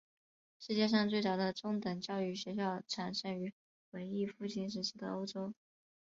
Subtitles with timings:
[0.59, 3.53] 世界上最早的中等教育学校产生于
[3.91, 5.53] 文艺复兴时期的欧洲。